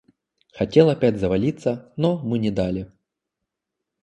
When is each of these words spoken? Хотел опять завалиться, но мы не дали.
Хотел 0.53 0.89
опять 0.89 1.19
завалиться, 1.19 1.93
но 1.95 2.17
мы 2.17 2.39
не 2.39 2.49
дали. 2.49 2.91